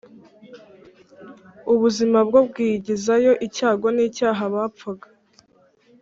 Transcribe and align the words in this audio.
ubuzima, 1.73 2.17
bwobwigizayo 2.27 3.31
icyago 3.47 3.87
n’icyaha 3.95 4.43
bapfaga. 4.53 5.07